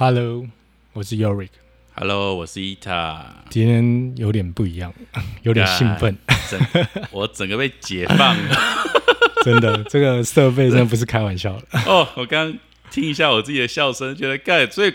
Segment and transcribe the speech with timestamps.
[0.00, 0.46] Hello，
[0.92, 4.94] 我是 Yorick，Hello，我是伊塔，今天有点不一样，
[5.42, 6.16] 有点兴奋，
[6.48, 6.60] 整
[7.10, 8.56] 我整个被解放了
[9.44, 11.80] 真的，这个设备真的不是开玩笑的。
[11.86, 12.06] 哦！
[12.14, 12.58] 我刚刚
[12.92, 14.94] 听一下我自己的笑声，觉得盖，所以，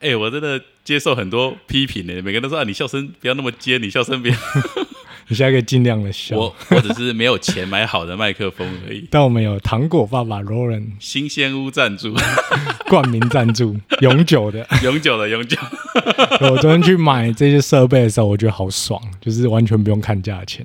[0.00, 2.12] 哎、我真的接受很多批评呢。
[2.16, 4.36] 每个人都说啊，你笑声不要那么尖，你笑声不要。
[5.28, 6.36] 你现在可以尽量的笑。
[6.36, 9.06] 我我只是没有钱买好的麦克风而已。
[9.10, 12.14] 但我们有糖果爸爸 Roland 新鲜屋赞助，
[12.88, 14.66] 冠名赞助，永久的。
[14.82, 15.58] 永久的，永久。
[16.40, 20.64] 我昨天去买这些设备的时候，我觉得好爽，就是完全不用看价钱，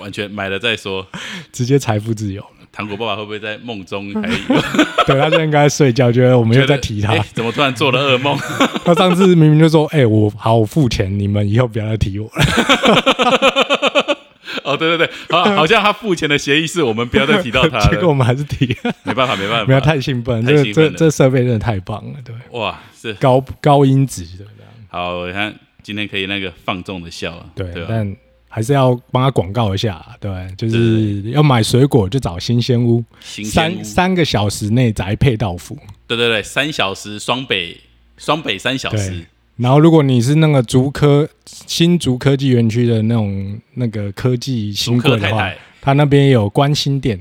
[0.00, 1.06] 完全买了再说。
[1.52, 2.48] 直接财富自由了。
[2.76, 4.28] 糖果爸爸会不会在梦中还
[5.06, 7.12] 对他现在应该睡觉，觉得我们又在提他。
[7.16, 8.38] 哎怎么突然做了噩梦？
[8.84, 14.16] 他上次明明就说：“哎、我好，我付钱，你们以后不要再提我了。
[14.62, 17.88] 哦，对对对，好，好像他付钱的协议是我们不要再提到他了。
[17.88, 24.44] 结果我们还是提，没办法，没办法，不要太兴奋，这这这设备真的太棒了，对，哇，是高高音质的，
[24.88, 27.88] 好，我看今天可以那个放纵的笑，对，对吧？
[27.88, 28.16] 但
[28.56, 33.84] 还是要帮他广告一下，对，就是要买水果就找新鲜屋，新鲜三屋。
[33.84, 35.76] 三个小时内宅配到付。
[36.06, 37.78] 对对对，三小时双北，
[38.16, 39.10] 双北三小时。
[39.10, 39.26] 对，
[39.58, 47.20] 然后如果你是那个竹科新竹科技园区的那种那个科技新竹科贵的话，他那边有关心店，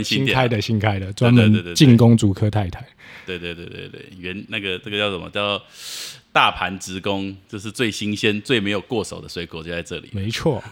[0.00, 2.86] 新开的新开的，专门进攻主科太太。
[3.26, 5.60] 对对对对对，原那个这个叫什么叫
[6.30, 10.08] 大盘职工，这是最新鲜、最没有过手的水果就在这里。
[10.12, 10.62] 没错，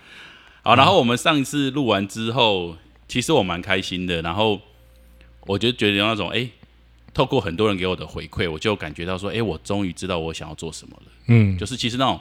[0.64, 2.74] 好，然后我们上一次录完之后，
[3.06, 4.58] 其实我蛮开心的，然后
[5.42, 6.48] 我就觉得有那种哎。
[7.14, 11.12] 透过很多人给我的回馈，我就感觉到说，哎，我终于知道我想要做什么了。
[11.28, 12.20] 嗯，就是其实那种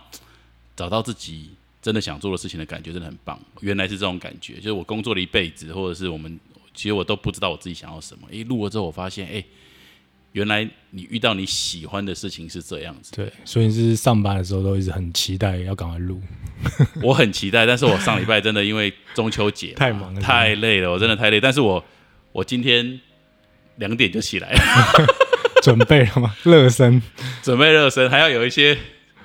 [0.76, 1.50] 找到自己
[1.84, 3.40] 真的想做的事情的感觉真的很棒。
[3.60, 6.40] 原来是这种感觉，就是我工作了一辈子，或者是我们
[6.74, 8.28] 其实我都不知道我自己想要什么。
[8.32, 9.46] 诶，录了之后我发现，诶，
[10.32, 13.12] 原来你遇到你喜欢的事情是这样子。
[13.14, 16.22] 对，所以是上班的时候都一直很期待要赶快录，
[17.04, 21.40] 我很期待，但是我上礼拜真的因为中秋节太忙了太累了，我真的太累。
[21.42, 21.84] 但是我
[22.32, 23.00] 我今天
[23.76, 24.60] 两点就起来了，
[25.62, 26.34] 准备了吗？
[26.44, 27.02] 热身。
[27.44, 28.78] 准备热身，还要有一些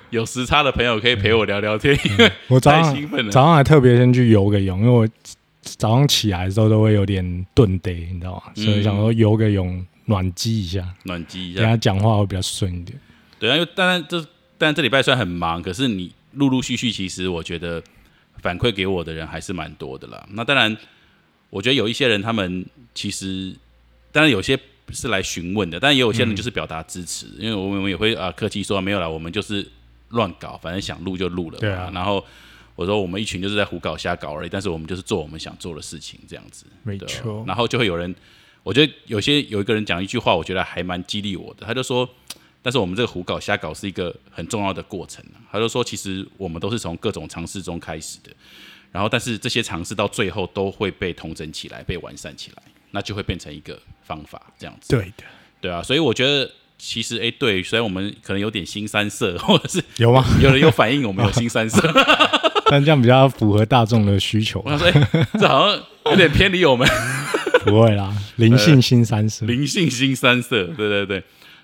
[0.09, 3.31] 有时差的朋友可以陪我聊聊天，因为太我早上兴奋了。
[3.31, 5.07] 早上还特别先去游个泳，因为我
[5.61, 8.53] 早上起来的时候都会有点顿得，你知道吗？
[8.55, 12.99] 嗯所以想说游个泳暖机一下，暖机一下，跟他讲话会比较顺一点。
[13.39, 14.19] 对啊，因为当然这
[14.57, 17.81] 当然这礼拜虽然很忙，可是你陆陆续续，其实我觉得
[18.41, 20.27] 反馈给我的人还是蛮多的啦。
[20.31, 20.75] 那当然，
[21.49, 22.65] 我觉得有一些人他们
[22.95, 23.53] 其实，
[24.11, 24.57] 当然有些
[24.91, 29.65] 是来询问的，但也有些人就是表达支持，因为我们也会啊客气说没有啦，我们就是
[30.09, 31.59] 乱搞，反正想录就录了。
[31.59, 32.23] 对啊然后
[32.75, 36.65] 我说我们一群就是在胡搞瞎搞而已，但是我们就是做我们想做的事情，这样子。
[36.83, 38.13] 没错，然后就会有人，
[38.63, 41.65] 我觉得有些有一个人讲一句话，我觉得还蛮激励我的。
[41.65, 42.07] 他就说，
[42.61, 45.43] 但是我们这个胡搞瞎搞是一个很重要的过程啊。
[45.51, 48.31] 他就说，其实我们都是从各种尝试中开始的，
[48.91, 54.95] 然后但是这些尝试到最后都会被统整起来，被完善起来，那就会变成一个方法这样子。
[54.95, 55.23] 对的，
[55.59, 60.25] 对啊，所以我觉得其实哎，对，虽然我们可能有点新三色， 或者是有吗？
[60.41, 61.79] 有人有反映我们有新三色，
[62.71, 66.87] 但这样比较符合大众的需求我，想说，哎，这好像有点偏离我们。
[67.65, 68.15] 不会啦。
[68.37, 71.17] 灵性新三色，灵性新三色，对对对。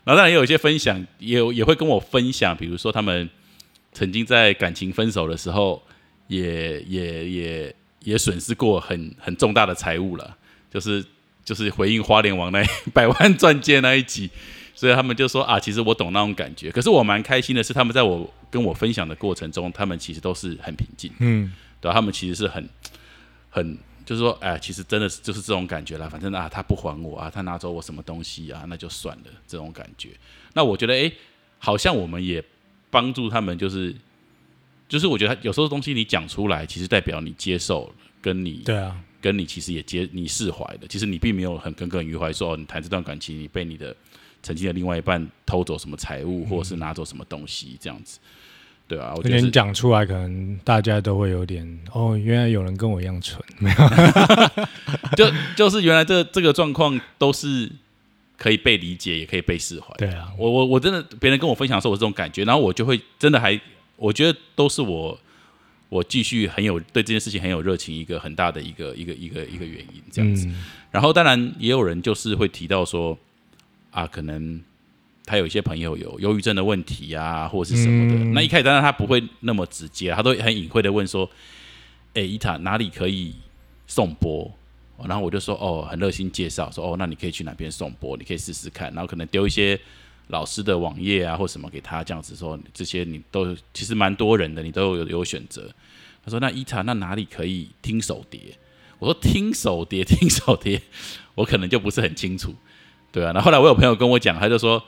[0.04, 3.28] 然后当然也有一些分享，也有也会跟我分享，比如说他们
[3.94, 5.82] 曾经在感情分手的时候，
[6.28, 10.36] 也也也也损失过很很重大的财物了，
[10.70, 11.04] 就是
[11.46, 14.30] 就是回应花莲王那一百万钻戒那一集，
[14.76, 16.70] 所以他们就说啊，其实我懂那种感觉。
[16.70, 22.70] 可是我蛮开心的是，他们在我跟我分享的过程中，他们其实都是很平静，嗯，对吧、他们其实是很
[23.50, 26.08] 很，就是说，哎，其实真的是就是这种感觉啦。
[26.10, 30.10] 反正啊，他不还我啊，他拿走我什么东西啊，那就算了，这种感觉。
[30.54, 31.12] 那我觉得，哎，
[31.58, 32.44] 好像我们也
[32.90, 33.96] 帮助他们，就是
[34.88, 40.88] 就是我觉得有时候东西你讲出来，其实代表你接受了，跟你对啊，跟你其实也接你释怀的。
[40.88, 43.96] 其实你并没有很耿耿于怀，说哦，你谈这段感情，你被你的
[44.46, 48.20] 曾经的另外一半偷走什么财物，或者是拿走什么东西，这样子。
[48.88, 53.42] 对啊，我你觉得你讲出来，可能大家都会有点哦，原来有人跟我一样蠢，
[55.18, 55.26] 就
[55.56, 57.68] 就是原来这这个状况都是
[58.38, 59.92] 可以被理解，也可以被释怀。
[59.98, 63.60] 对啊，我我我真的别人跟我分享的时候，我这种感觉，然后我就会真的还，
[63.96, 65.20] 我觉得都是我
[65.90, 70.46] 我继续很有对这件事情很有热情，一个很大的一个一个一个一个原因这样子。
[70.46, 73.18] 嗯，然后当然也有人就是会提到说
[73.96, 74.62] 啊，可能
[75.26, 78.20] 他有一些朋友有忧郁症的问题啊，或者是什么的。
[78.20, 81.30] 嗯那一开始当然他不会那么直接，他都很隐晦的问说
[82.14, 83.34] ：“哎，伊塔哪里可以
[83.88, 84.52] 送播？”
[84.98, 89.80] 哦然后我就说：“哦，很热心介绍说哦，那你可以去哪边送播，你可以试试看。”然后可能丢一些
[90.28, 95.74] 老师的网页啊或什么给他这样子说，这些你都其实蛮多人的，你都有有选择。
[96.24, 98.42] 他说：“那伊塔那哪里可以听手碟？”
[99.00, 100.82] 我说：“听手碟，听手碟，
[101.36, 102.54] 我可能就不是很清楚。”
[103.16, 104.84] 对啊，那后来我有朋友跟我讲，他就说：“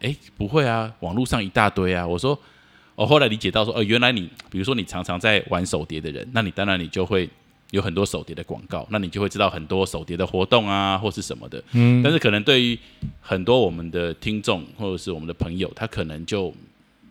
[0.00, 2.38] 哎，不会啊，网络上一大堆啊。”我说
[2.96, 7.28] ：“我后来理解到说，哦，原来你比如说你常常在玩手碟的人，那你当然你就会。”
[7.72, 11.60] 有很多手碟的广告，那你就会知道很多手碟的活动啊，或是什么的。
[11.72, 12.78] 嗯，但是可能对于
[13.20, 16.54] 很多我们的听众或者是我们的朋友，他可能就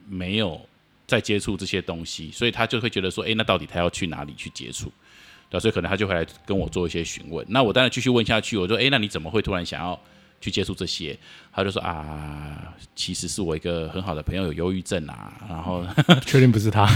[0.07, 0.57] 没有
[1.05, 4.89] 在接触这些东西，所以他就会觉得说，哎，那到底他要去哪里去接触？
[5.49, 7.45] 对，所以可能他就会来跟我做一些询问。
[7.49, 9.99] 那我当然继续问下去，我说，哎，那你怎么会突然想要？
[10.41, 11.17] 去接触这些，
[11.51, 15.83] 他就说啊，其实是我一个很好的朋友有忧郁症啊，然后
[16.25, 16.87] 确定不是他，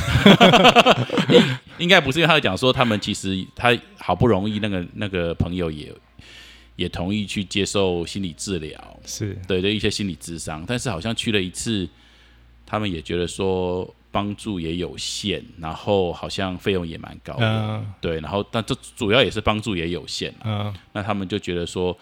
[1.79, 5.91] 应该不是，因为他讲说他们其实他好不容易那个那个朋友也
[6.75, 9.35] 也同意去接受心理治疗，是。
[9.47, 11.89] 对的一些心理智商，但是好像去了一次，
[12.65, 21.97] 他们也觉得说帮助也有限，然后好像费用也蛮高的，对，然后但这主要也是帮助也有限，嗯，那他们就觉得说。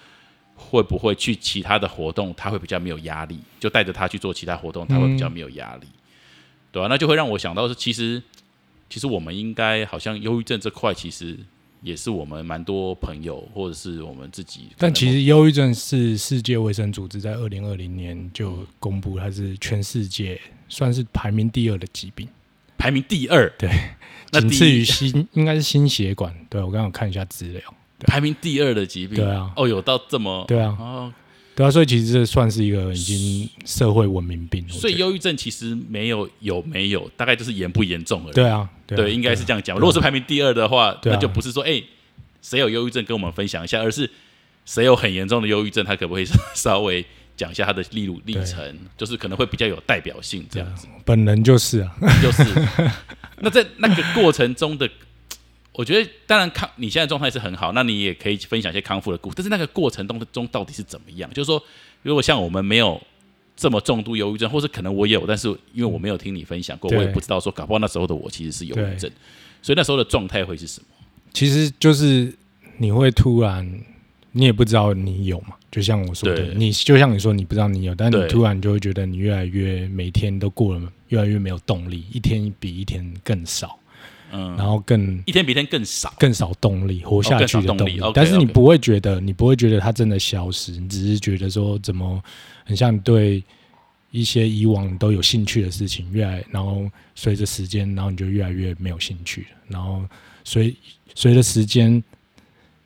[0.57, 5.88] 会不会去其他的活动，他会比较没有压力，就带着他去做其他活动，他会比较没有压力，
[6.71, 6.88] 对吧？
[6.89, 8.21] 那就会让我想到是，其实
[8.89, 11.38] 其实我们应该好像忧郁症这块，其实
[11.81, 14.69] 也是我们蛮多朋友或者是我们自己。
[14.77, 22.27] 但其实忧郁症是世界卫生组织在二零二零年就公布，它是全世界算是排名第二的疾病，
[22.77, 23.69] 排名第二，对，
[24.31, 26.36] 仅次于心，应该是心血管。
[26.50, 27.62] 对我刚刚看一下资料。
[28.05, 31.13] 排名第二的疾病，对啊，哦，有到这么，对啊，哦，
[31.55, 34.63] 对啊，所以其实这算是一个已经社会文明病。
[34.69, 38.33] 所以忧郁症其实没有有没有，大概就是严不严重而已。
[38.33, 39.75] 对啊，对，应该是这样讲。
[39.77, 41.81] 如果是排名第二的话，那就不是说哎，
[42.44, 44.07] 谁有忧郁症跟我们分享一下，而是
[44.63, 47.03] 谁有很严重的忧郁症，他可不可以稍微
[47.35, 50.88] 讲一下他的历路历程，就是可能会比较有代表性这样子。
[51.03, 51.91] 本人就是啊，
[52.21, 52.44] 就是。
[53.39, 54.88] 那在那个过程中的。
[55.77, 59.35] 我觉得当然康，你现在状态是很好，那你也可以分享一些康复的故事。
[59.38, 61.31] 但是那个过程当中到底是怎么样？
[61.31, 61.63] 就是说，
[62.01, 63.00] 如果像我们没有
[63.56, 69.09] 这么重度忧郁症，或是可能我有，但是因为我没有听你分享过，我也不知道说，搞不好那时候的我其实是忧郁症。
[69.62, 70.88] 所以那时候的状态会是什么？
[71.31, 72.33] 其实就是
[72.77, 73.80] 你会突然，
[74.31, 75.50] 你也不知道你有嘛。
[75.69, 83.77] 就像我说的，你就像你说，你不知道你有，但你突然就会觉得你越来越每天都过了越来越没有动力，一天比一天更少。
[84.31, 88.00] 嗯，然后更一天比一天更少，更少动力活下去的动力。
[88.13, 92.21] 但是你不会觉得，你不会觉得它真的消失，你只是觉得说，怎么
[92.65, 93.41] 很像对
[94.12, 99.47] 一些以往都有兴趣的事情，越来然后随着时间，然后你就越来越没有兴趣了。
[99.68, 100.03] 然后
[100.44, 100.75] 随
[101.15, 102.03] 随着时间，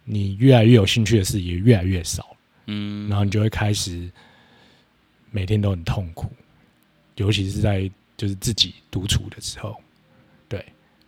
[0.03, 2.25] 你越来越有兴趣的事也越来越少。
[2.67, 4.09] 嗯，然后你就会开始
[5.31, 6.31] 每天都很痛苦，
[7.15, 9.75] 尤其是在就是自己独处的时候。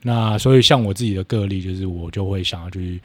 [0.05, 3.01] 那所以像我自己的个例，就是我就会想要去，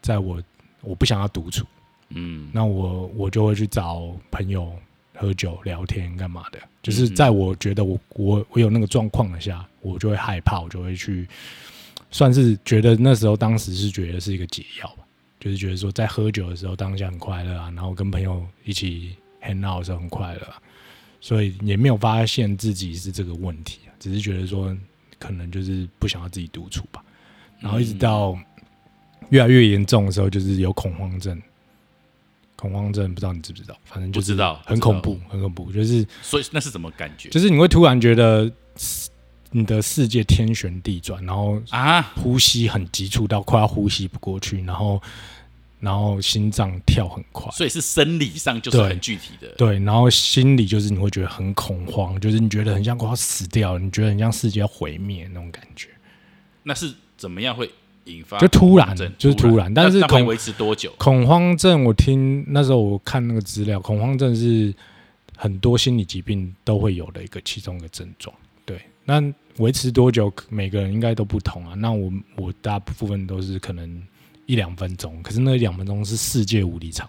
[0.00, 0.42] 在我
[0.80, 1.64] 我不想要独处，
[2.08, 4.72] 嗯，那我我就会去找朋友
[5.14, 11.28] 喝酒聊天干嘛的，就是在我觉得我我我有那个状况的下，我就会害怕，我就会去，
[12.10, 15.04] 算是觉得那时候当时是觉得是一个解药吧，
[15.38, 20.48] 就是觉得说在喝酒的时候当下很快乐啊，然后跟朋友一起 hang out 的时候很快乐，
[21.20, 24.76] 所以也没有发现自己是这个问题，只是觉得说。
[25.22, 27.00] 可能就是不想要自己独处吧，
[27.60, 28.36] 然后一直到
[29.28, 31.40] 越来越严重的时候，就是有恐慌症。
[32.56, 33.76] 恐慌症不知道你知不知道？
[33.84, 35.70] 反正就知道很恐怖，很恐怖。
[35.70, 37.28] 就是所以那是什么感觉？
[37.28, 38.50] 就是你会突然觉得
[39.52, 45.00] 你的世界天旋地转，然后啊，呼吸很急促到快要呼吸不过去，然后。
[45.82, 49.48] 然后心脏跳很快，所以是生理上就是很具体的。
[49.58, 55.88] 对，然后心理就是你会觉得很恐慌，就是你觉得很像快要死掉，你觉得很像世界要毁灭那种感觉。
[56.62, 57.68] 那是怎么样会
[58.04, 58.38] 引发？
[58.38, 59.74] 就突然，就是突然。
[59.74, 60.92] 但是恐维持多久？
[60.98, 64.72] 恐慌症，我听那时候我看那个资料，恐慌症是
[65.36, 68.32] 很多心理疾病都会有的一个其中一个症状。
[68.64, 69.20] 对，那
[69.56, 70.32] 维持多久？
[70.48, 71.74] 每个人应该都不同啊。
[71.74, 74.00] 那我我大部分都是可能。
[74.52, 77.08] 一两分钟，可是那一两分钟是世界无敌长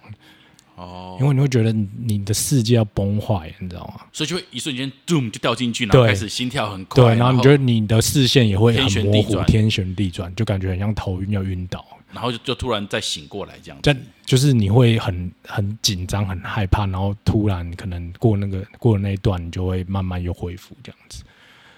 [0.75, 4.05] 哦，因为你会觉得你的世界要崩坏，你知道吗？
[4.13, 13.95] 所以就会一瞬间，doom 就掉进去，然后开始心跳很快，对，然后你觉得你的视线也会很模糊，天旋地转，就感觉很像头晕要晕倒，然后就就突然再醒过来这样，但
[14.25, 21.23] 就是你会很很紧张、很害怕，然后突然可能过那个过那一段，你就会慢慢又恢复这样子。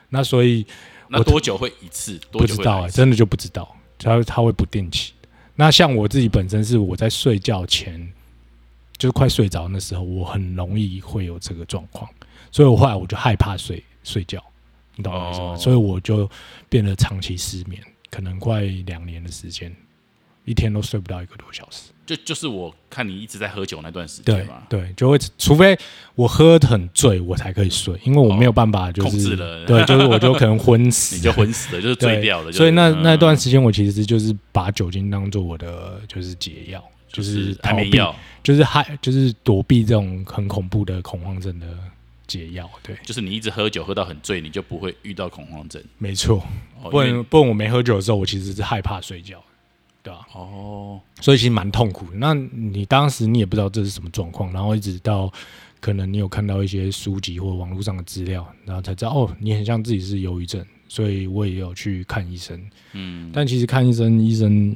[0.10, 0.65] 那所以
[1.10, 2.17] 那多久会一次？
[2.31, 5.12] 不知道，真的就不知道，它它会不定期。
[5.55, 8.12] 那像我自己本身是我在睡觉前，
[8.97, 12.09] 就是快睡着那时候，我很容易会有这个状况。
[12.51, 14.43] 所以我后来我就害怕睡睡觉，
[14.95, 15.55] 你懂我意思吗？
[15.55, 16.29] 所以我就
[16.69, 19.75] 变得长期失眠，可能快两年的时间，
[20.43, 21.91] 一天都睡不到一个多小时。
[22.05, 25.77] 就就是我看你一直在喝酒那段时间嘛，对，就会除非
[26.13, 32.51] 我喝很醉，我才可以睡，因为我没有办法就是控制了，对，就是我就可能昏 死，你就昏死了，就是醉掉了。
[32.51, 38.00] 所以那那段时间我其实就是把酒精当做我的就是解药，就是逃避，
[38.43, 41.65] 就是害，就是躲避这种很恐怖的恐慌症的
[42.27, 42.69] 解药。
[42.83, 45.81] 对，就是你一直喝酒喝到很醉，你就不会遇到恐慌症。
[45.97, 46.45] 没错，
[46.91, 49.43] 不然不然我没喝酒的时候，我其实是害怕睡觉。
[50.36, 52.06] 哦，所以其实蛮痛苦。
[52.13, 55.32] 那你当时你也不知道这是什么状况，然后一直到
[55.80, 62.62] 可能你有看到一些书籍或网络上的资料，然后才知道哦，你很像自己是忧郁症，所以我也有去看医生。
[62.92, 64.75] 嗯，但其实看医生，医生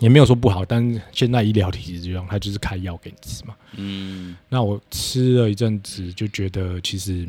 [0.00, 3.54] 也没有说不好，但现在医疗体制这样，他就是开药给你吃嘛。
[3.76, 7.28] 嗯，那我吃了一阵子，就觉得其实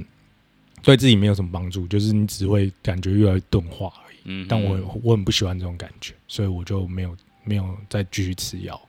[0.82, 3.94] 对自己没有什么帮助，就是你只会感觉越来越钝化。
[4.30, 7.16] 嗯，但我我很不喜欢这种感觉，所以我就没有
[7.48, 8.80] 没有再继续吃药。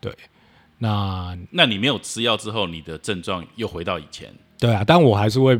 [0.00, 0.12] 对，
[0.78, 4.32] 那那你没有吃药之后，你的症状又回到以前？
[4.58, 5.58] 对啊，但我还是会，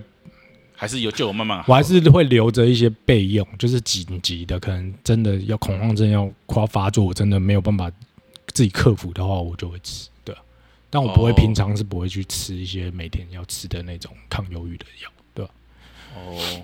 [0.74, 7.90] 还是有就慢慢，我还是会留着一些备用，就是紧急的，可能真的要恐慌症要快发作，我真的没有办法
[8.48, 10.08] 自己克服的话，我就会吃。
[10.24, 10.34] 对，
[10.90, 15.50] 但我不会平常是不会去吃一些每天要吃的那种抗忧郁的药，对吧？
[16.14, 16.62] 哦。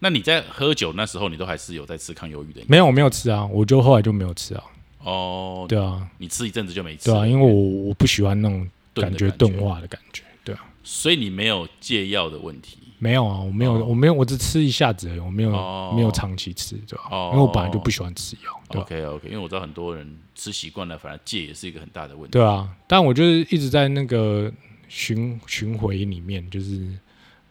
[0.00, 2.60] 那你在喝酒那时候，你都还是有在吃抗忧郁的？
[2.68, 4.62] 没有，我没有吃啊，我就后来就没有吃啊。
[5.04, 7.10] 哦，对啊，你吃一阵子就没吃。
[7.10, 10.22] 对啊，因为我我不喜欢那种感觉钝化的感觉。
[10.44, 12.78] 对啊，所以你没有戒药的问题？
[12.98, 15.50] 没有啊，我没有，我没有，我只吃一下子而已，我没有
[15.94, 17.04] 没有长期吃，对吧？
[17.10, 18.80] 哦因为我本来就不喜欢吃药。
[18.80, 22.30] OK OK，因为我知道很多人吃习惯了，反而戒也是一个很大的问题。
[22.30, 24.50] 对啊，但我就是一直在那个
[24.88, 26.86] 循巡回里面，就是。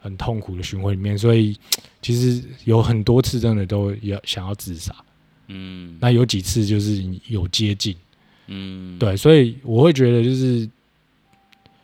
[0.03, 1.57] 很痛苦的循环里面，所以
[2.01, 4.93] 其实有很多次真的都要想要自杀，
[5.47, 7.95] 嗯，那有几次就是有接近，
[8.47, 10.69] 嗯，对，所以我会觉得就是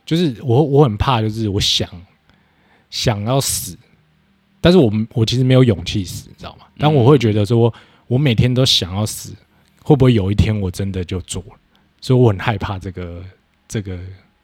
[0.05, 1.89] 就是我我很怕，就是我想
[2.89, 3.77] 想要死，
[4.61, 6.65] 但是我我其实没有勇气死，你知道吗？
[6.77, 7.73] 但我会觉得说，
[8.07, 9.33] 我每天都想要死，
[9.83, 11.59] 会不会有一天我真的就做了？
[12.01, 13.23] 所以我很害怕这个
[13.67, 13.99] 这个。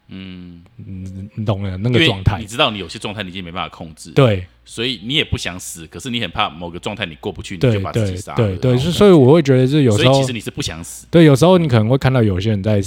[0.08, 8.38] 嗯，你你懂了那个状态，你知道你有些状态你已经没办法控制，对，所以你也不想死，可是你很怕某个状态你过不去，你就把自己杀了。
[8.38, 11.08] 对对，所以我会觉得是有时候，其实你是不想死。
[11.10, 12.80] 对，有时候你可能会看到有些人在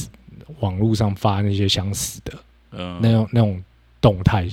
[0.61, 2.33] 网络上发那些想死的，
[2.71, 3.61] 嗯，那种那种
[4.01, 4.47] 动态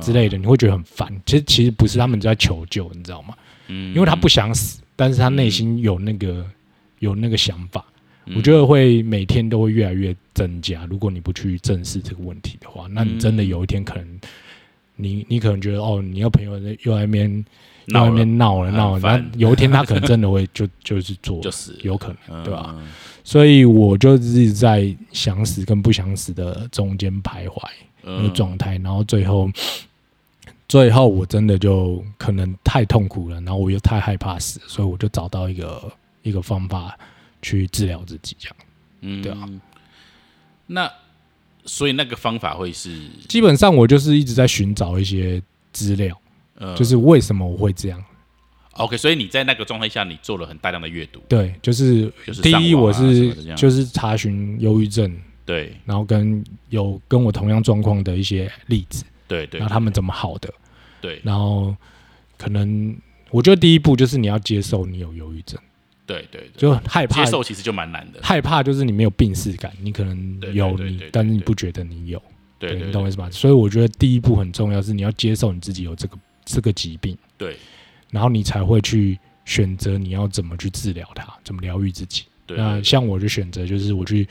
[0.00, 1.08] 之类的，你会觉得很烦。
[1.24, 3.34] 其实其实不是他们在求救，你知道吗？
[3.68, 6.44] 嗯，因为他不想死，但是他内心有那个
[6.98, 7.84] 有那个想法。
[8.36, 10.86] 我觉得会每天都会越来越增加。
[10.86, 14.20] 如果你不去正视这个问题的话，那你真的有一天可能，
[14.96, 17.44] 你你可能觉得哦，你要朋友在又在那边
[17.86, 22.76] 又在那边闹了闹，那有一天他可能真的会 就就是做，就是有可能，对吧？
[23.24, 27.62] 所以我就是在想死跟不想死的中间徘徊
[28.02, 29.50] 那个状态，然后最后
[30.68, 35.92] 最后我真的就可能太痛苦了，然后我又太害怕死，所以我就找到一个
[36.22, 36.98] 一个方法。
[37.42, 38.56] 去治疗自己，这样，
[39.00, 39.48] 嗯，对啊。
[40.66, 40.92] 那
[41.64, 45.42] 所以那个方法会是，基本上我就是一直在寻找一些
[45.72, 46.18] 资料，
[46.56, 48.02] 呃，就是为什么我会这样。
[48.72, 55.14] OK，所以你在那个状态下，你做了很大量的阅读，对，就是就是第一，我是就是查询忧郁症，
[55.44, 60.52] 对，然后跟有跟我同样状况的一些例子，对对，然后他们怎么好的，
[61.00, 61.74] 对，然后
[62.36, 62.96] 可能
[63.30, 65.58] 我觉得第一步就是你要接受你有忧郁症。
[66.08, 68.20] 对对，就害怕接受，其实就蛮难的。
[68.22, 72.22] 害怕就是你没有病视感，你可能有你，但是你不觉得你有，
[72.58, 73.28] 对你懂我意思吧？
[73.30, 77.58] 所以我觉得第一步很重要，是你要接受你自己有这个这个疾病，对，
[78.10, 82.24] 然后你才会去选择你要怎么去治疗它，怎么疗愈自己。
[82.46, 84.26] 那像我就选择就是我去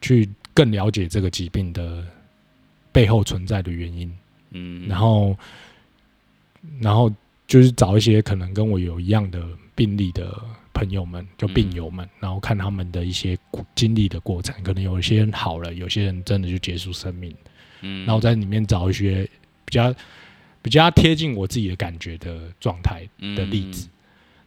[0.00, 2.06] 去更了解这个疾病的
[2.92, 4.16] 背后存在的原因，
[4.52, 5.36] 嗯，然后
[6.80, 7.12] 然后
[7.48, 9.44] 就是找一些可能跟我有一样的
[9.74, 10.32] 病例的。
[10.72, 13.38] 朋友们，就病友们，然后看他们的一些
[13.74, 17.34] 经历的过程，可能有些人好了，有些人真的就结束生命。
[17.82, 19.28] 嗯，然后在里面找一些
[19.64, 19.94] 比较
[20.62, 23.88] 比较贴近我自己的感觉的状态的例子。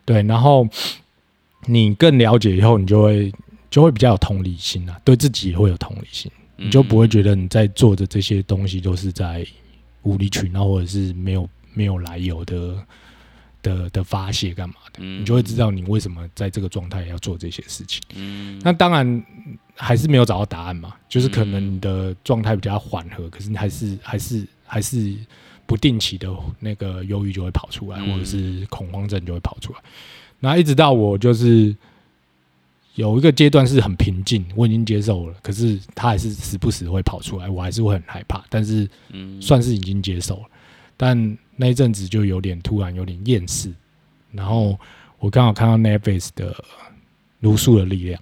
[0.04, 0.68] 对，然后
[1.66, 3.32] 你更了解以后，你就会
[3.70, 9.46] 就会比较有同理心啊，对自己也会有同理心，你就不会觉得你在做的这些东西都是在
[10.04, 12.78] 无理取闹，或者是没有没有来由的。
[13.66, 18.00] 的的发泄干嘛的，你就会知道你为什么在这个状态要做这些事情。
[18.16, 19.24] 嗯，那当然
[19.76, 25.16] 还是没有找到答案嘛，就是可能你的状态比较缓和，可是你还是还是还是
[25.66, 26.30] 不定期的
[26.60, 29.80] 那个忧郁就会跑出来，或者是恐慌症就会跑出来。
[30.40, 31.76] 那一直到我就是
[32.94, 38.46] 有一个阶段是很平静，我已经接受了，可是他还是时不时会跑出来，我还是会很害怕。
[38.50, 40.44] 但是，嗯，算是已经接受了。
[40.96, 43.72] 但那一阵子就有点突然，有点厌世。
[44.32, 44.78] 然后
[45.20, 46.56] 我刚好看到 Netflix 的。
[47.42, 48.20] 卢素的力量，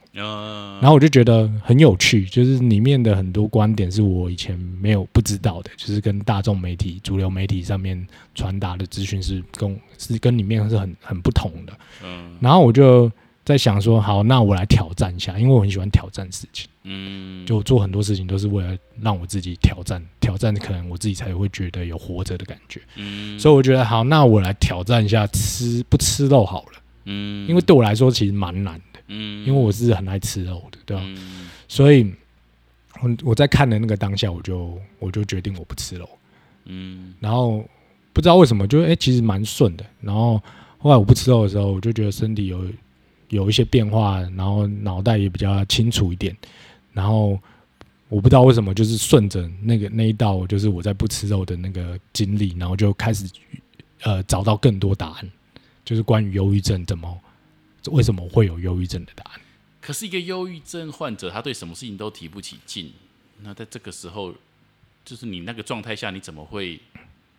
[0.81, 11.71] 然后我就觉得很有趣，就是里面的很多观点是我以前没有不知道的，就是跟大众媒体、主流媒体上面传达的资讯是跟是跟里面是很很不同的。
[12.03, 13.09] 嗯，然后我就
[13.45, 16.67] 在想说，好，那我来挑战一下，因为我很喜欢挑战事情。
[16.83, 22.81] 嗯，就做很多事情都是为了让我自己挑战，挑战可能我自己才会觉得有活着的感觉。
[22.95, 26.81] 嗯，所以我觉得好，那我来挑战一下吃不吃肉好了。
[27.05, 28.99] 嗯，因为对我来说其实蛮难的。
[29.07, 31.03] 嗯，因为我是很爱吃肉的，对吧？
[31.67, 32.13] 所以，
[33.01, 36.09] 我我在看的那个当下，我就我就决定我不吃肉。
[36.65, 37.63] 嗯，然后
[38.13, 39.85] 不知道为什么，就哎，其实蛮顺的。
[40.01, 40.41] 然后
[40.77, 42.65] 后来我不吃肉的时候，我就觉得身体有
[43.33, 46.35] 有一些变化，然后脑袋也比较清楚一点。
[46.93, 47.39] 然后
[48.09, 53.25] 我不知道为什么，就是顺着那个那一道，就是我在不吃肉的那个经历，然后就开始
[54.03, 55.31] 呃找到更多答案，
[55.83, 57.19] 就是关于忧郁症怎么。
[57.91, 59.41] 为什么会有忧郁症的答案？
[59.81, 62.93] 可是一个忧郁症患者，他对什么事情都提不起劲。
[63.41, 64.33] 那在这个时候，
[65.03, 66.79] 就是你那个状态下，你怎么会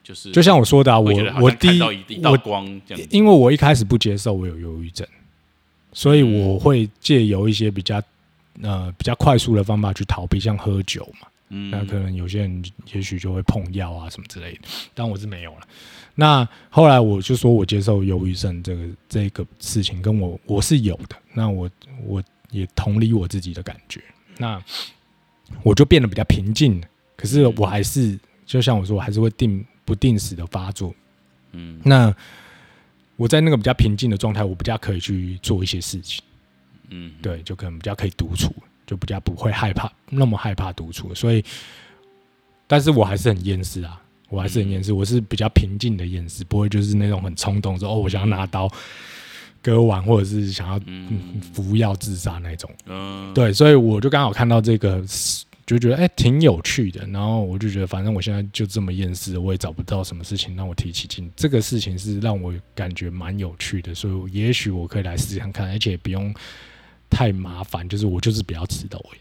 [0.02, 1.10] 就是就像我说的，啊，我
[1.40, 5.08] 我第一道光这样，因为我一开始不接受我有忧郁症，
[5.94, 8.02] 所以我会借由一些比较
[8.60, 11.28] 呃比较快速的方法去逃避，像喝酒嘛。
[11.50, 14.60] 嗯，那可能有些人也许就会碰药啊什么之类的，
[14.92, 15.60] 但我是没有了。
[16.14, 21.16] 那后来我就说我接受忧郁症这个这个事情，跟我我是有的。
[21.32, 21.70] 那我
[22.04, 24.00] 我也同理我自己的感觉，
[24.38, 24.62] 那
[25.62, 26.82] 我就变得比较平静。
[27.16, 30.94] 可是我还是就像我说，我还是会定不定时的发作。
[31.52, 32.14] 嗯，那
[33.16, 36.22] 我在那个比较平静的状态，我比较可以去做一些事情。
[36.90, 38.54] 嗯，对，就可能比较可以独处，
[38.86, 41.14] 就比较不会害怕那么害怕独处。
[41.14, 41.44] 所以，
[42.66, 44.00] 但是我还是很厌世啊。
[44.30, 48.68] 我还是很厌世，我是比较平静的厌世，不会就是那种很冲动说哦，我想要拿刀
[49.62, 50.80] 割腕，或者是想要
[51.52, 52.68] 服药自杀那种。
[52.86, 55.04] 嗯，对，所以我就刚好看到这个，
[55.66, 57.06] 就觉得哎挺有趣的。
[57.08, 61.30] 然后我就觉得，反正我现在就这么厌世，我也找不到什么事情让我提起劲。
[61.36, 66.34] 这个事情是让我感觉蛮有趣的，所以也许我可以来试试看看，而且不用
[67.08, 69.18] 太麻烦，就是我就是比较迟到已，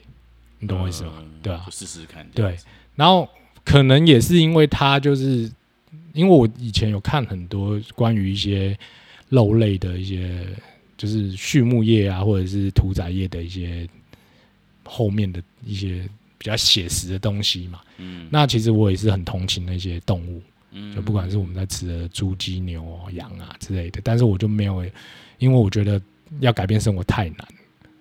[0.60, 1.24] 你懂我意思吗？
[1.42, 2.28] 对啊，试试看。
[2.34, 2.58] 对，
[2.96, 3.28] 然后。
[3.66, 5.50] 可能也是因为他就是，
[6.12, 8.78] 因为我以前有看很多关于一些
[9.30, 10.46] 肉类的一些，
[10.98, 13.88] 就是畜牧业啊，或者是屠宰业的一些
[14.84, 16.06] 后面的一些
[16.44, 17.80] 比较写实的东西嘛。
[17.98, 18.28] 嗯。
[18.30, 24.86] 那其实我也是很同情那些动物，嗯就不管是我们在吃的猪、鸡、牛、羊啊之类的，但是我就没有，
[25.40, 26.02] 因为我觉得
[26.42, 27.48] 要改变生活太难。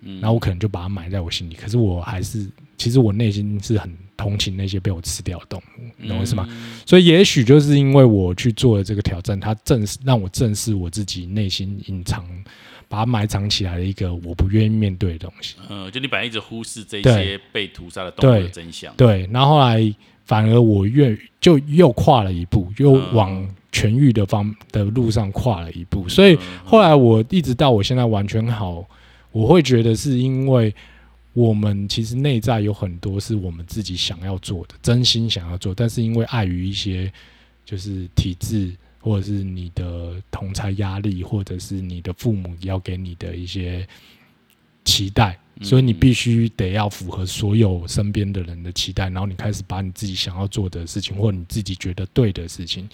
[0.01, 0.19] 嗯。
[0.19, 2.45] 然后我可能就把它埋在我心里，可是我还是，
[2.77, 3.89] 其实我内心是很。
[4.15, 6.47] 同情那些被我吃掉的动物，懂我意思吗？
[6.85, 12.23] 所以也许就是因为我去做了这个挑战，它正是让我正视我自己内心隐藏、
[12.87, 15.55] 把它埋藏起来的一个我不愿意面对的东西。
[15.69, 18.93] 嗯，就你本来一直忽视这些被屠杀的动物的真相。
[18.95, 26.07] 对，然后后来反而我越就又跨了一步，又往痊愈的方的路上跨了一步。
[26.07, 28.85] 所以后来我一直到我现在完全好，
[29.31, 30.73] 我会觉得是因为。
[31.35, 37.11] 我们其实内在有很多是我们自己想要做的，真心想要做，但是因为碍于一些
[37.65, 38.71] 就是体制，
[39.03, 43.85] 或者是你的同才压力，或者是你的父母要给你的一些
[44.85, 52.87] 期待，所以你必须得要符合所有身边的人的期待，然后你开始把你自己想要做的事情，或你自己觉得对的事情，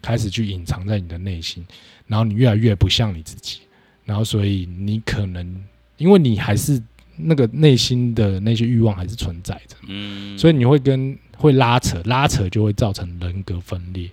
[0.00, 1.66] 开始去隐藏在你的内心，
[2.06, 3.62] 然后你越来越不像你自己，
[4.04, 5.64] 然后所以你可能
[5.98, 6.80] 因为你还是。
[7.18, 14.10] 那个内心的那些欲望还是存在着，嗯，所以你会跟会拉扯，拉扯就会造成人格分裂。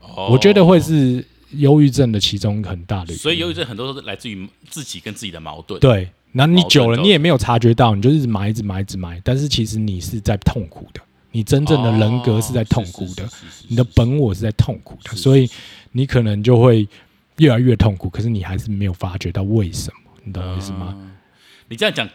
[0.00, 5.80] 哦，我觉得会是忧郁症的其中很大的，所以忧郁症很多都是来自于自己跟自己的矛盾。
[5.80, 11.00] 对，然后你久了，你也没有察觉到，你就一直埋，一直埋，一直埋，但是其实你是在痛苦的，
[11.32, 13.28] 你真正的人格是在痛苦的，
[13.68, 15.48] 你的本我是在痛苦的，所以
[15.92, 16.88] 你可能就会
[17.38, 20.96] 越来越痛苦，可是你还是没有发觉到为什么，你懂我意思吗？
[21.68, 22.08] 你这样讲，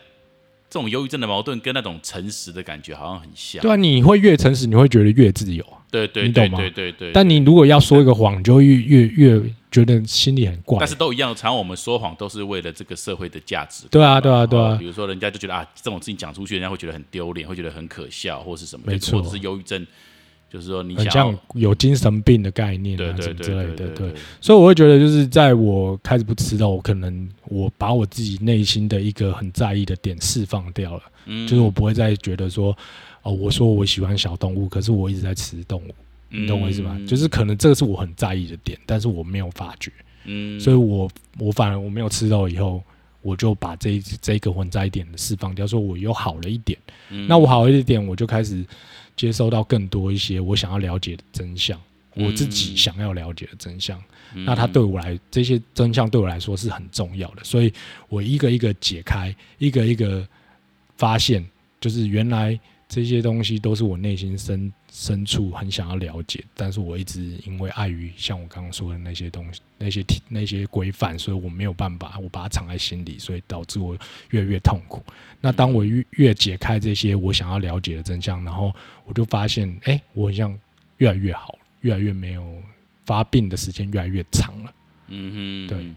[0.70, 3.62] 这种忧郁症的矛盾跟那种诚实的感觉好像很像。
[3.62, 5.66] 对啊，你会越诚实，你会觉得越自由。
[5.92, 6.58] 对对，你懂吗？
[6.58, 7.12] 对对对。
[7.14, 10.78] 但你如果要说一个谎，你就会越越越觉得心里很怪。
[10.80, 13.86] 但是都一样，常我们说谎都是为了这个社会的价值。
[13.90, 14.76] 对啊，对啊，对啊。
[14.78, 18.84] 比如说，人家就觉得啊，这种事情讲出去，人家会觉得很丢脸，会觉得很可笑，或是什么？
[18.88, 19.22] 没错。
[19.22, 19.88] 或者是忧郁症，
[20.56, 24.10] 就是说你很像有精神病的概念啊什么之类的，对。
[24.40, 32.74] 所以我会觉得，就是在我开始不吃肉，可能我把我自己内心的一个很在意的点释放掉了，嗯，就是我不会再觉得说，
[33.24, 35.94] 哦，我说我喜欢小动物，可是我一直在吃动物，
[36.30, 36.98] 你懂我意思吗？
[37.06, 39.92] 就是可能这个是我很在意的点，但是我没有发觉，
[40.24, 42.82] 嗯，所以我我反而我没有吃肉以后，
[43.22, 46.80] 我就把这这个混在一点的释放掉，说我又好了一点，
[47.28, 48.66] 那我好了一点，我就开始。
[49.16, 51.80] 接收到更多一些我想要了解的真相，
[52.16, 54.02] 我自己想要了解的真相，
[54.34, 57.74] 那它对我来这些真相对我来说是很重要的，所以
[58.10, 60.28] 我一个一个解开，一个一个
[60.98, 61.46] 发现，
[61.80, 73.98] 就是原来这些东西都是我内心深深处很想要了解，但是我一直因为碍于像我刚刚说的那些东西、那些那些规范，所以我没有办法，我把它藏在心里，所以导致我
[74.30, 75.04] 越来越痛苦。
[75.42, 78.74] 那当我越越解开这些我想要了解的真相，然后
[79.06, 80.58] 我就发现，哎，我好像
[80.98, 82.62] 越来越好，越来越没有
[83.06, 84.74] 发病的时间越来越长了。
[85.08, 85.92] 嗯哼，对，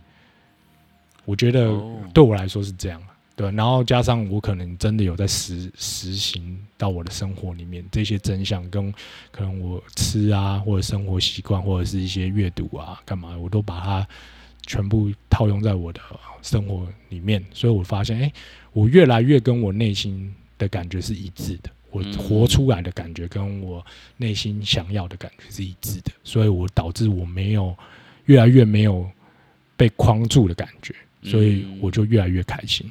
[1.24, 1.70] 我觉得
[2.12, 3.00] 对我来说是这样，
[3.38, 3.50] 对。
[3.52, 8.92] 然后加上我可能真的有在实实行到我的生活里面这些真相，跟
[9.30, 14.08] 可能我吃啊，或者生活习惯，或者是一些阅读啊，干嘛，我都把它
[14.66, 16.00] 全部套用在我的
[16.42, 18.32] 生活里面，所以我发现，哎。
[18.74, 23.84] 我越来越跟我内心的感觉是一致的，我活出来的感觉跟我
[24.16, 27.76] 内心想要的感觉是一致的，所以我导致我没有
[28.26, 29.10] 越来越没有
[29.76, 32.88] 被框住的感觉，所以我就越来越开心。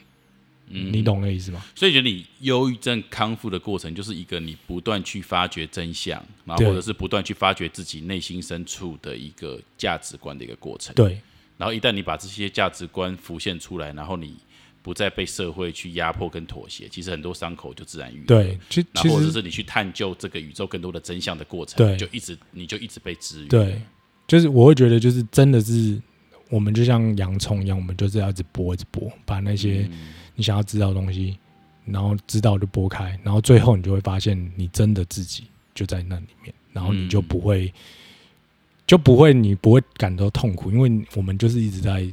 [0.69, 1.63] 嗯，你懂那意思吗？
[1.75, 10.93] 所以觉得你忧郁症康复的过程，就是一个你不断去发掘真相，然后或者是不断去发掘自己内心深处的一个价值观的一个过程。
[10.95, 11.21] 对，
[11.58, 14.36] 然后一旦你把这些价值观浮现出来，然后你。
[14.84, 18.27] 不再被社会去压迫跟妥协，其实很多伤口就自然愈合。
[18.27, 23.47] 对，其实或者是你去探究这个宇宙更多的真相的过程，对，就一直你就一直被治愈。
[23.49, 23.82] 对，
[24.25, 26.01] 就是我会觉得，就是真的是
[26.49, 29.89] 我们就像洋葱一样，我们就是要一直剥，一直剥，把那些
[30.38, 31.38] 你想要知道的东西，
[31.84, 35.43] 然后知道就拨开，然后最后你就会发现，你真的自己
[35.76, 37.73] 就在那里面，然后你就不会
[38.86, 42.10] 就不会你不会感到痛苦，因为我们就是一直在。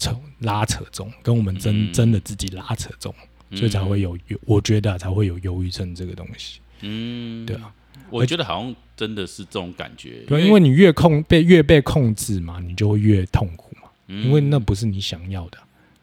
[0.00, 3.12] 扯拉扯中，跟我们真真的自己拉扯中，
[3.56, 6.60] 所以才会有忧，我觉得才会有忧郁症这个东西。
[6.82, 7.74] 嗯，对啊，
[8.08, 10.22] 我觉得好像真的是这种感觉。
[10.28, 15.58] 对，因为你越控被越被控制嘛，你就会越痛苦嘛，因为那不是你想要的。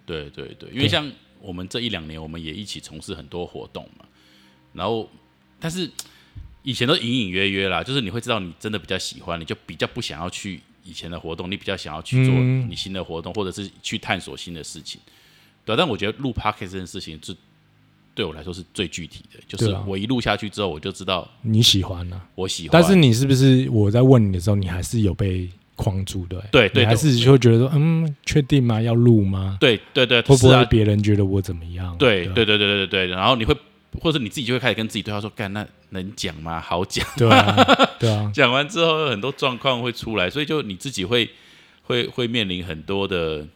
[0.06, 1.10] 对对对，因为像
[1.42, 4.06] 我们这一两年，我们也一起从事很多活动嘛，
[4.74, 5.10] 然后
[5.60, 5.90] 但是
[6.64, 10.62] 以前都隐隐约约啦，就是你会知道你真的比较喜欢，你就比较不想要去。
[10.88, 15.02] 以前的活动，你比较想要去做你新的活动，或者是去探索新的事情，
[15.66, 15.76] 对。
[15.76, 17.36] 但我觉得录 podcast 这件事情，是
[18.14, 22.80] 对我来说是最具体的，就是我一录下去之后，我就知道你喜欢了，我喜欢。
[22.80, 26.44] 但是你是不是我在问你的时候，你还是有被框住的？
[26.52, 28.82] 对对，还是会觉得说，嗯，确定吗？
[28.82, 29.58] 要录吗？
[29.60, 31.96] 对对对，会不会别人觉得我怎么样？
[31.98, 33.56] 对对对对对对，然后你会。
[34.02, 36.60] 或者你自己就会开始跟自己对话说：“干，那能讲吗？
[36.60, 37.56] 好讲。”对啊，
[37.98, 38.30] 对啊。
[38.36, 41.30] 讲完之后，有很多状况会出来，所以就你自己会
[41.84, 43.48] 会会面临很多的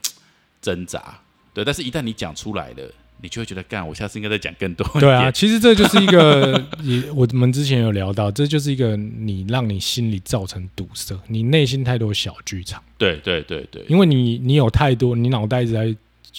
[0.62, 1.20] 挣扎。
[1.54, 2.90] 对，但是一旦你讲出来了，
[3.22, 4.86] 你就会觉得干，我下次应该再讲更多。
[5.00, 12.82] 对啊， 其实这就是一个， 也我们之前有聊到，这就是一个你让你心里造成堵塞，你内心太多小剧场。
[12.98, 15.96] 对对对对，因为你你有太多，你脑袋一直在。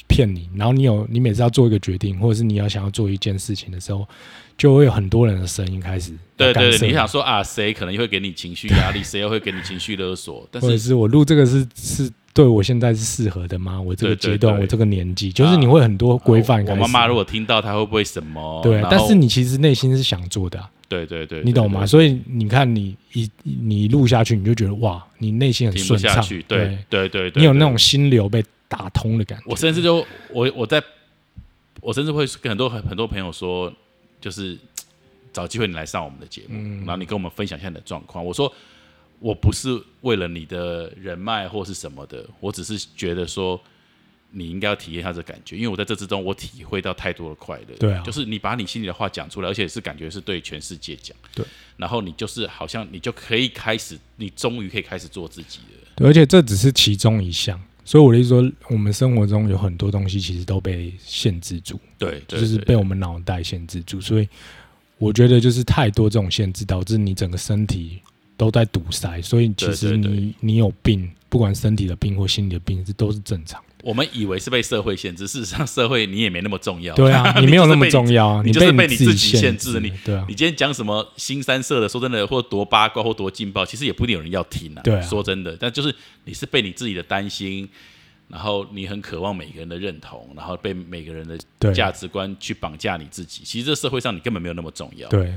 [0.07, 4.07] 骗你，然后你有你每次要做一个决定，或者是你要想要做一件事情的时候，
[4.57, 6.13] 就会有很多人的声音开始。
[6.37, 10.49] 对对对，你想说啊，谁可能会给你情绪压力，谁又会给你情绪勒索？
[10.51, 13.81] 但是是我录这个是是对我现在是适合的吗？
[13.81, 16.65] 我这个阶段，我这个年纪，就是你会很多规范。
[16.67, 18.61] 我妈妈如果听到，她会不会什么？
[18.63, 20.63] 对，但是你其实内心是想做的。
[20.89, 21.87] 对对对，你懂吗？
[21.87, 26.25] 所以你看，你一你录下去，你就觉得哇，你内心很顺畅。
[26.47, 28.45] 对对对，你有那种心流被。
[28.71, 29.97] 打通的感觉，我甚至就
[30.33, 30.81] 我我在，
[31.81, 33.73] 我甚至会跟很多很很多朋友说，
[34.21, 34.57] 就是
[35.33, 38.25] 找机会你来上我们的节目，然后你跟我们分享一下你的状况。
[38.25, 38.53] 我说
[39.21, 43.61] 我不是为了你的人脉或是什么的，我只是觉得说
[44.33, 47.77] 你应该要体验一下这感觉，因为我在这之中我体会到太多的快乐。
[47.79, 51.17] 对啊，就是你把你心里的话讲出来，而且是感觉是对全世界讲。
[51.35, 51.45] 对，
[51.77, 55.89] 然后你就是好像你就可以开始，你终于可以开始做自己了。
[55.97, 57.61] 对而且这只是其中一项。
[57.85, 64.01] 所以我的意思说，我们生活中有很多东西其实都被限制住，对，就是被我们脑袋限制住。
[64.01, 64.29] 所以
[64.97, 68.01] 我觉得就是太多这种限制，导致你整个身体
[68.41, 73.63] 都在堵塞，所以其实你你有病，不管身体的病或心理的病，这都是正常。
[73.83, 76.95] 我们以为是被社会限制，事实上社会你也没那么重要。
[76.95, 79.79] 对啊， 你没有那么重要，你就是被你自己限制。
[79.79, 84.81] 你对啊，你今天讲什么新三色的，说真的，或多八卦或多劲爆，其实也不一定有人要听啊。
[84.83, 87.69] 对，说真的，但就是你是被你自己的担心。
[88.31, 93.43] 然后你很渴望每个人的认同，然后被每个人的价值观去绑架你自己。
[93.45, 95.09] 其实这社会上你根本没有那么重要。
[95.09, 95.35] 对，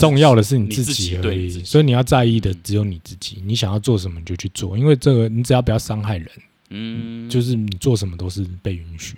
[0.00, 1.48] 重要的是你自己而已。
[1.62, 3.40] 所以你要在意的只有你自己。
[3.44, 6.28] 你想要做什么你就去做，因为这个你只要不要伤害人，
[6.70, 9.14] 嗯，就是你做什么都是被允许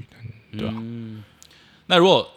[0.52, 0.74] 的，对吧？
[1.86, 2.30] 那如果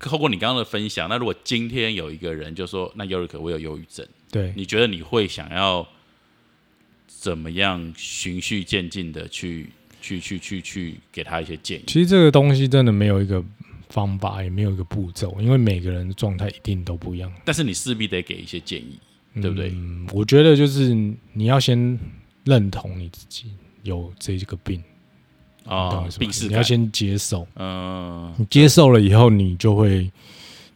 [0.00, 5.86] 透过你刚刚的分享，那如果今天有一个人就说：“那尤瑞克，我有忧郁症。”对，你觉得你会想要
[7.06, 9.70] 怎么样循序渐进的去？
[10.02, 11.84] 去去去去给他一些建议。
[11.86, 13.42] 其实这个东西真的没有一个
[13.88, 17.32] 方法，也没有一个步骤，因为每个人的状态一定都不一样。
[17.44, 18.98] 但是你势必得给一些建议，
[19.40, 19.70] 对不对？
[19.74, 20.92] 嗯，我觉得就是
[21.32, 21.98] 你要先
[22.44, 23.46] 认同你自己
[23.84, 24.82] 有这个病
[25.64, 27.46] 啊，病是，你要先接受。
[27.54, 30.10] 嗯，你接受了以后，你就会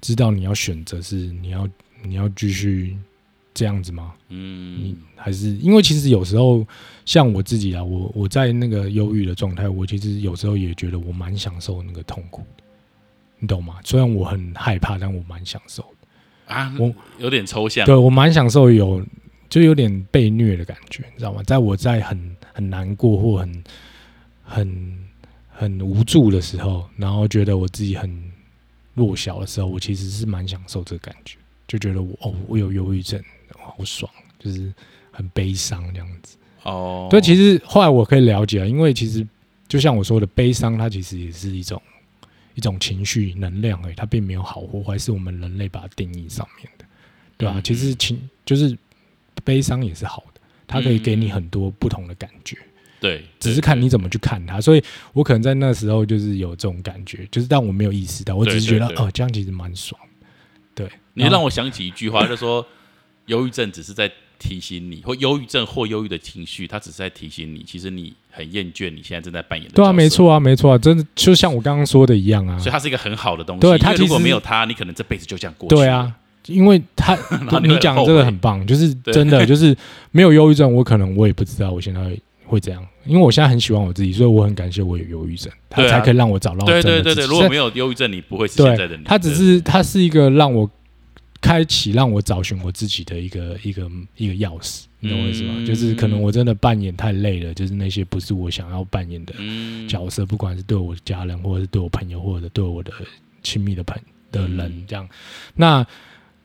[0.00, 1.68] 知道你要选择是你要
[2.02, 2.96] 你要继续。
[3.56, 4.12] 这样子吗？
[4.28, 6.64] 嗯，你还是因为其实有时候
[7.06, 12.62] 像我自己啊，我我在那个忧郁的状态，我其实有时候也觉得我蛮享受那个痛苦的，
[13.38, 13.76] 你懂吗？
[13.82, 16.76] 虽然我很害怕，但我蛮享受的啊。
[16.78, 19.02] 我有点抽象，对我蛮享受有
[19.48, 21.42] 就有点被虐的感觉，你知道吗？
[21.44, 23.64] 在我在很很难过或很
[24.42, 24.98] 很
[25.48, 28.22] 很无助的时候，然后觉得我自己很
[28.92, 33.18] 弱小的时候，我其实是蛮享受这个感觉，就觉得我哦，我有忧郁症。
[33.76, 34.72] 好爽，就是
[35.10, 37.08] 很悲伤这样子哦。
[37.10, 39.26] 对，其实后来我可以了解啊，因为其实
[39.68, 41.80] 就像我说的，悲伤它其实也是一种
[42.54, 46.84] 一种情绪能量而已，它并没有好或坏，是我们人类把它定义上面的，
[47.36, 47.60] 对吧？
[47.62, 48.76] 其实情就是
[49.44, 52.56] 悲伤也是好的，它可以给你很多不同的感觉，
[53.00, 54.60] 对，只是看你怎么去看它。
[54.60, 60.00] 所以我可能在那时候就是有这种感觉，就是但我没有意识到，我只是觉得哦，这样其实蛮爽。
[60.74, 62.66] 对你让我想起一句话，就说。
[63.26, 69.74] 忧郁症只是在提醒你，或忧郁症或忧郁的情绪，它只是在提醒你，其实你很厌倦你现在正在扮演的。
[69.74, 72.58] 对啊，没错啊，没错啊，真的就像我刚刚说的一样啊。
[72.58, 73.60] 所以它是一个很好的东西。
[73.60, 75.74] 对，它如果没有它，你可能这辈子就这样过去。
[75.74, 76.12] 对啊，
[76.46, 77.16] 因为它
[77.64, 79.74] 你讲这个很棒，就是真的，就是
[80.10, 82.00] 没有忧郁症，我可能我也不知道我现在
[82.44, 87.26] 会这样，因为我现在很喜欢我自己，所以我很感谢我有忧郁症，它才可以让我找到对对对对。
[87.26, 89.02] 如果没有忧郁症，你不会是现在的你。
[89.04, 90.70] 它只是它是一个让我。
[91.40, 95.64] 开启让我找寻我自己的一个一个一个钥匙，你懂我意思吗？
[95.66, 99.34] 就是可能我真的扮演太累了，就是那些不是我想要扮演的
[99.88, 102.92] 角色，不管是对我的家人，或者是对我朋友，或者对我的
[103.42, 104.00] 亲密的朋
[104.32, 105.08] 的人，这样，
[105.54, 105.86] 那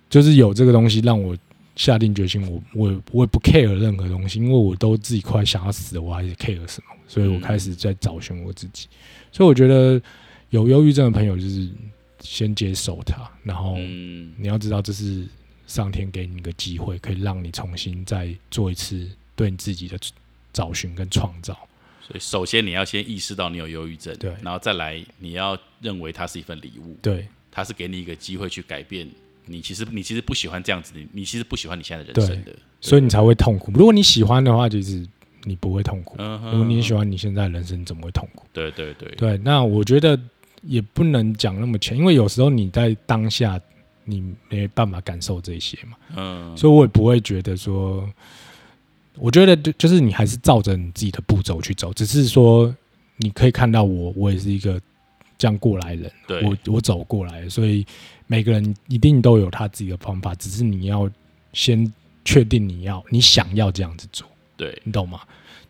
[0.10, 1.36] 就是有这个东西让我
[1.76, 6.96] 下定决心，我我我也不 care 任何东西，因为我都自己快想要死了，我还是 care 什么？
[7.08, 8.88] 所以我开始在找寻我自己。
[9.32, 10.02] 所以我觉得
[10.50, 11.70] 有忧郁症的朋友就是。
[12.22, 15.28] 先接受它，然后你要知道这是
[15.68, 19.98] 上天给你一个机会，可以让你重新再做一次对你自己的
[20.54, 21.58] 找寻跟创造。
[22.02, 29.08] 所以，首先你要先意识到你有忧郁症，对，然后再来你要认为它是一份礼物，对，它是给你一个机会去改变
[29.46, 29.62] 你。
[29.62, 33.72] 其实你其实不喜欢这样子，你你其实不喜欢你现在的人生的，所以你才会痛苦。
[33.74, 35.06] 如果你喜欢的话，其实
[35.44, 36.18] 你不会痛苦。
[36.18, 38.46] 如果你喜欢你现在人生，怎么会痛苦？
[38.54, 39.38] 对对对对。
[39.40, 40.20] 那我觉得。
[40.62, 43.60] 也不能讲那么浅，因为有时候你在当下
[44.04, 48.08] 你没办法感受这些嘛，嗯，所以我也不会觉得说，
[49.16, 52.74] 我觉得就就是你还是照着你自己的步骤去走，只是说
[53.18, 54.80] 你可以看到我，我也是一个
[55.38, 56.12] 这样过来人，
[56.44, 57.86] 我我走过来，所以
[58.28, 61.10] 每个人一定都有他自己的方法，只是你要
[61.54, 61.92] 先
[62.24, 64.80] 确定你要你想要这样子做，对。
[64.84, 65.22] 你懂吗？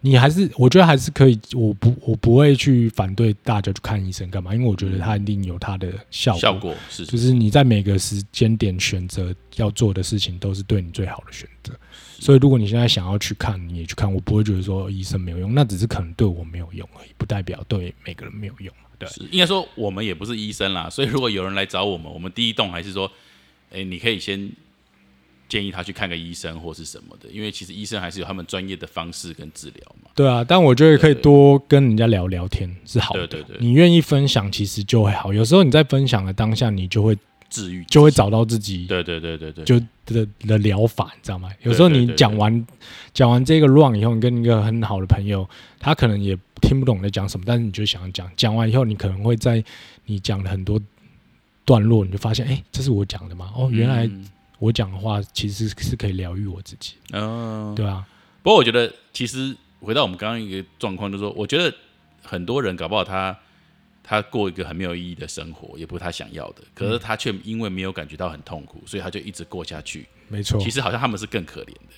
[0.03, 6.39] 你还是，我觉得还是可以，我不，我不会去反对大家去看医生干嘛，因为我觉得它一定有它的效果。
[6.39, 11.71] 效果是，就是你在每个时间点选择要做的事情，都是对你最好的选择。
[12.19, 18.73] 所以，如果你现在想要去看，你也去看，我不会觉得说医生没有用，那只是可能对我没有用而已，不代表对每个人没有用。
[18.97, 23.11] 对，应该说我们也不是医生啦，所以如果有人来找我们，我们第一动还是说，
[23.71, 24.51] 哎，你可以先。
[25.51, 30.09] 建议他去看个医生或是什么的，因为其实医生还是有他们专业的方式跟治疗嘛。
[30.15, 33.27] 对啊，但我觉得可以多跟人家聊聊天是好的。
[33.27, 35.33] 对对对，你愿意分享，其实就会好。
[35.33, 37.17] 有时候你在分享的当下，你就会
[37.49, 38.85] 治愈，就会找到自己。
[38.85, 41.49] 对对对对对，就的的疗法，你知道吗？
[41.63, 42.65] 有时候你讲完
[43.13, 45.45] 讲完这个 run 以后，你跟一个很好的朋友，
[45.81, 48.31] 他可能也听不懂在讲什么，但是你就想讲。
[48.37, 49.61] 讲完以后，你可能会在
[50.05, 50.79] 你讲了很多
[51.65, 53.51] 段落，你就发现，哎，这是我讲的吗？
[53.53, 54.09] 哦，原来。
[54.61, 56.93] 我讲的话其实是可以疗愈我自己。
[57.13, 58.07] 嗯，对啊。
[58.43, 61.73] 不过我觉得，其实回到我们刚刚一个状况，就是说，我觉得
[62.21, 63.35] 很多人搞不好他
[64.03, 70.07] 他过一个很没有意义的生活，也不是他想要的，可是他却因为没有感觉到很痛苦，所以他就一直过下去。
[70.27, 70.59] 没错。
[70.61, 71.93] 其实好像他们是更可怜的，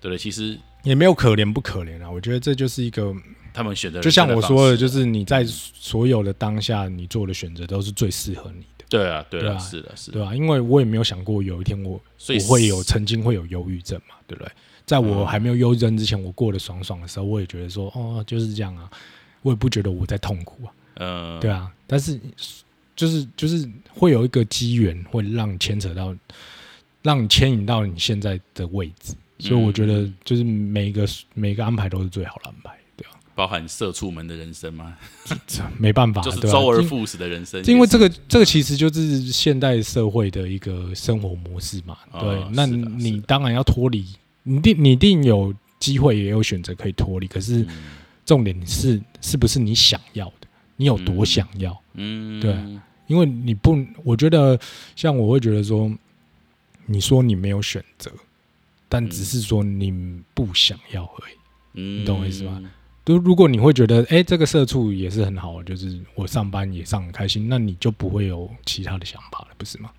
[0.00, 0.16] 对对？
[0.16, 2.10] 其实也没有可怜不可怜啊。
[2.10, 3.14] 我觉得这就是一个。
[3.54, 8.66] 他们选择就像我说的，就是你在所有的当下，你做的选择都是最适合你的。
[8.98, 14.52] 对啊，对啊，是的，是的，对啊，因为我也没有想过有一天我我会有曾经会有忧郁症嘛，对不对？
[14.84, 18.90] 在我还没有忧郁症之前，我过得爽爽的时候，我也觉得说，哦，就是这样啊，
[19.40, 21.72] 我也不觉得我在痛苦啊，嗯，对啊。
[21.86, 22.20] 但是
[22.94, 26.14] 就是就是会有一个机缘，会让牵扯到，
[27.00, 32.76] 让你牵引到你现在的位置，所以我觉得就是每一个每一个安排都是最好的安排。
[33.42, 34.96] 包含社畜们的人生吗？
[35.76, 37.60] 没办法， 就是周而复始的人生。
[37.64, 41.98] 因为这个，这个其实就是现代社会的一个生活模式嘛。
[42.20, 44.06] 对，那你当然要脱离，
[44.44, 47.26] 你定你定有机会，也有选择可以脱离。
[47.26, 47.66] 可是
[48.24, 50.46] 重点是，是不是你想要的？
[50.76, 51.76] 你有多想要？
[51.94, 52.56] 嗯，对。
[53.08, 54.56] 因为你不，我觉得
[54.94, 55.92] 像我会觉得说，
[56.86, 58.08] 你说你没有选择，
[58.88, 61.34] 但只是说你不想要而已。
[61.74, 62.62] 嗯，你懂我意思吗？
[63.04, 69.90] 都如果你会觉得，哎，这个社畜也是很好，就是我上班也上很开心，那你就不会有其他的想法了，不是吗？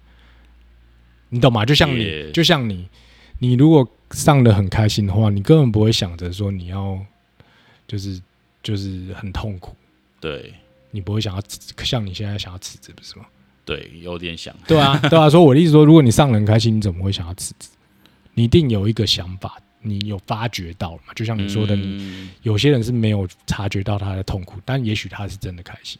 [1.29, 1.65] 你懂吗？
[1.65, 2.87] 就像你，就像你，
[3.39, 6.97] 你如果上的很开心的话，你根本不会想着说你要，
[7.87, 8.21] 就是
[8.61, 9.75] 就是很痛苦，
[10.21, 10.53] 对
[10.91, 11.41] 你不会想要
[11.79, 13.25] 像你现在想要辞职，不是吗？
[13.65, 15.29] 对，有点想，对啊，对啊。
[15.29, 17.69] 所以我的意思说，如果你上的很开心，你怎么会想要辞职？
[18.33, 19.59] 你一定有一个想法。
[19.83, 21.13] 你有发觉到了嘛？
[21.13, 25.99] 就像你说的，你有些人是没有察觉到他的痛苦，但也许他是真的开心。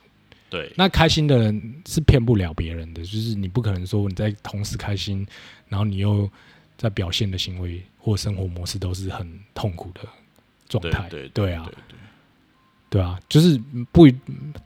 [0.50, 5.26] 对，那开心的人是骗不了别人的，就是你不可能说你在同时开心，
[5.68, 6.30] 然后你又
[6.78, 10.02] 在表现的行为或生活模式都是很痛苦的
[10.70, 11.10] 状态。
[11.10, 11.68] 对对啊，
[12.90, 13.60] 对啊，就是
[13.92, 14.08] 不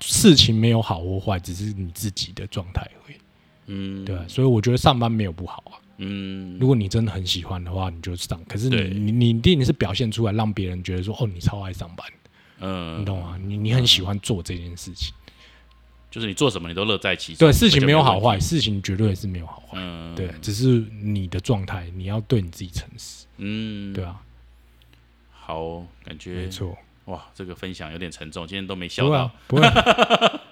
[0.02, 3.16] 事情没有好或坏，只是你自己的状态而已。
[3.68, 5.80] 嗯，对，所以我觉得上班没有不好啊。
[5.98, 8.40] 嗯，如果你真的很喜欢的话，你就上。
[8.46, 12.08] 可是你你你一定是表现出来，让别人觉得说，哦，你超爱上班。
[12.60, 13.38] 嗯，你懂吗？
[13.44, 15.14] 你你很喜欢做这件事情，
[16.10, 17.48] 就是你做什么你都乐在其中。
[17.48, 19.78] 对，事情没有好坏，事情绝对是没有好坏。
[19.80, 23.26] 嗯，对，只是你的状态，你要对你自己诚实。
[23.38, 24.22] 嗯，对啊。
[25.32, 26.78] 好，感觉没错。
[27.06, 29.32] 哇，这个分享有点沉重，今天都没笑到。
[29.48, 29.62] 不会，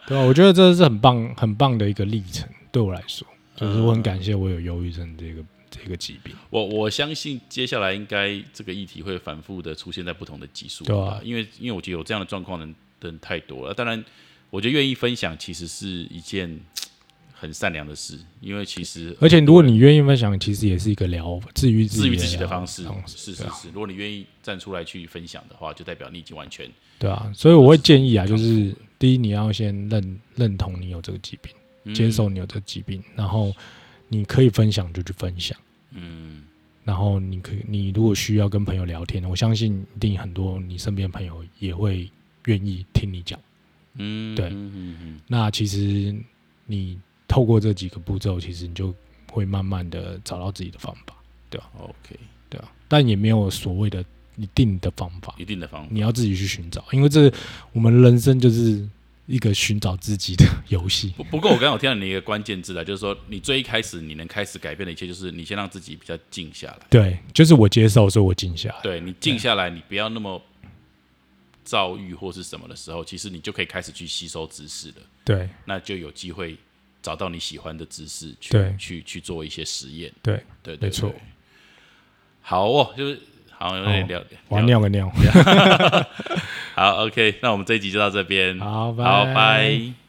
[0.07, 3.27] 对啊，我觉得这是很棒很棒的一个历程，对我来说。
[3.55, 6.35] 就是我很感谢我有忧郁症这个这个疾病。
[6.49, 12.67] 我我相信接下来应该这个议题会反复的出现在不同的集数，对啊，因为因为我觉得有这样的状况的
[13.01, 13.73] 人太多了。
[13.73, 14.03] 当然，
[14.49, 16.59] 我觉得愿意分享其实是一件
[17.33, 22.83] 很善良的事，因为其实而且如果你愿意分享，其实也是一个疗治愈治愈自己的方式。
[23.05, 27.31] 是是是，如果你愿意站出来去分享的话，就代表你已经完全对啊。
[27.33, 31.53] 所以我会建议啊，就是第一你要先认认同你有这个疾病。
[31.93, 33.53] 接受你有这疾病，然后
[34.07, 35.55] 你可以分享就去分享，
[35.91, 36.43] 嗯，
[36.83, 42.09] 然后你可以，你如果需要跟朋友聊天，我相信一定很多你身边朋友也会
[42.45, 43.39] 愿意听你讲，
[43.95, 46.15] 嗯，对，嗯嗯那其实
[46.65, 48.93] 你透过这几个步骤，其实你就
[49.31, 51.15] 会慢慢的找到自己的方法，
[51.49, 52.19] 对吧？OK，
[52.49, 54.03] 对啊，但也没有所谓的
[54.37, 57.31] 一定的方法，一定的方法，你要自己去寻找，因为这
[57.73, 58.87] 我们人生就是。
[59.25, 61.13] 一个寻找自己的游戏。
[61.17, 66.79] 不不过，我刚刚有听到你一个关键字啊，就是说你最一开始你能开始改变的一切，就是你先让自己比较静下来。
[66.89, 68.81] 对，就是我接受，所以我静下来。
[68.81, 70.41] 对你静下来，你不要那么
[71.63, 74.95] 躁郁或是什么的时候，其实你就可以开始去吸收知识了。
[75.23, 76.55] 对，那就有机会
[77.01, 80.13] 找到你喜欢的知识，去去去做一些实验。
[80.21, 81.11] 对对，没错。
[82.41, 83.19] 好哦，就是
[83.57, 85.11] 好有点聊，我尿个尿。
[86.75, 88.59] 好，OK，那我们这一集就到这边。
[88.59, 90.04] 好，拜拜。